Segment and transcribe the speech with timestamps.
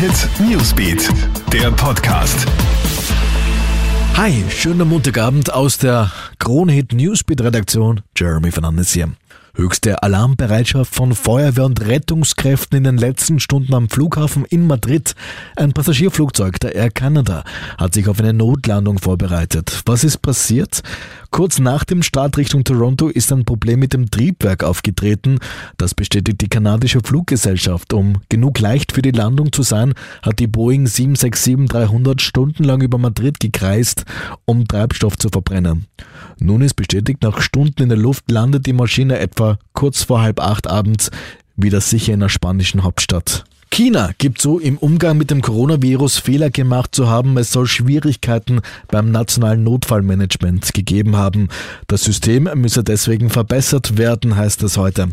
[0.00, 1.10] Hit Newsbeat,
[1.52, 2.46] der Podcast.
[4.16, 8.00] Hi, schöner Montagabend aus der Krone Hit Newsbeat Redaktion.
[8.16, 9.12] Jeremy Fernandes hier.
[9.54, 15.14] Höchste Alarmbereitschaft von Feuerwehr und Rettungskräften in den letzten Stunden am Flughafen in Madrid.
[15.54, 17.44] Ein Passagierflugzeug der Air Canada
[17.76, 19.82] hat sich auf eine Notlandung vorbereitet.
[19.84, 20.80] Was ist passiert?
[21.30, 25.38] Kurz nach dem Start Richtung Toronto ist ein Problem mit dem Triebwerk aufgetreten.
[25.76, 27.92] Das bestätigt die kanadische Fluggesellschaft.
[27.92, 33.38] Um genug leicht für die Landung zu sein, hat die Boeing 767-300 stundenlang über Madrid
[33.38, 34.04] gekreist,
[34.44, 35.86] um Treibstoff zu verbrennen.
[36.40, 40.40] Nun ist bestätigt, nach Stunden in der Luft landet die Maschine etwa kurz vor halb
[40.40, 41.10] acht abends
[41.56, 43.44] wieder sicher in der spanischen Hauptstadt.
[43.82, 47.38] China gibt so im Umgang mit dem Coronavirus Fehler gemacht zu haben.
[47.38, 51.48] Es soll Schwierigkeiten beim nationalen Notfallmanagement gegeben haben.
[51.86, 55.08] Das System müsse deswegen verbessert werden, heißt es heute.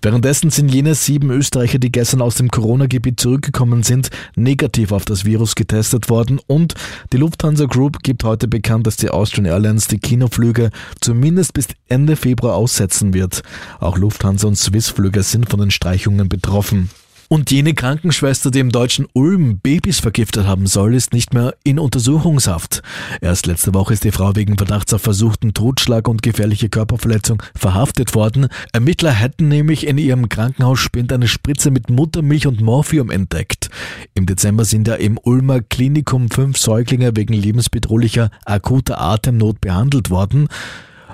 [0.00, 5.26] Währenddessen sind jene sieben Österreicher, die gestern aus dem Corona-Gebiet zurückgekommen sind, negativ auf das
[5.26, 6.72] Virus getestet worden und
[7.12, 10.70] die Lufthansa Group gibt heute bekannt, dass die Austrian Airlines die Kinoflüge
[11.02, 13.42] zumindest bis Ende Februar aussetzen wird.
[13.78, 16.88] Auch Lufthansa und Swiss-Flüge sind von den Streichungen betroffen.
[17.28, 21.80] Und jene Krankenschwester, die im deutschen Ulm Babys vergiftet haben soll, ist nicht mehr in
[21.80, 22.82] Untersuchungshaft.
[23.20, 28.14] Erst letzte Woche ist die Frau wegen Verdachts auf versuchten Totschlag und gefährliche Körperverletzung verhaftet
[28.14, 28.46] worden.
[28.72, 33.70] Ermittler hätten nämlich in ihrem Krankenhausspind eine Spritze mit Muttermilch und Morphium entdeckt.
[34.14, 40.46] Im Dezember sind ja im Ulmer Klinikum fünf Säuglinge wegen lebensbedrohlicher akuter Atemnot behandelt worden.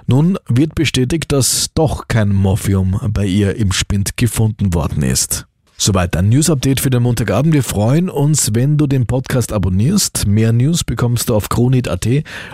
[0.07, 5.47] Nun wird bestätigt, dass doch kein Morphium bei ihr im Spind gefunden worden ist.
[5.85, 7.53] Soweit ein News-Update für den Montagabend.
[7.53, 10.29] Wir freuen uns, wenn du den Podcast abonnierst.
[10.29, 12.07] Mehr News bekommst du auf kronehit.at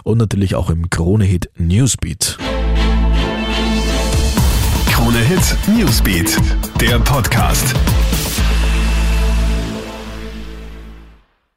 [0.02, 2.38] und natürlich auch im Kronehit Newsbeat.
[4.90, 6.38] Krone Hit Newsbeat,
[6.80, 7.74] der Podcast.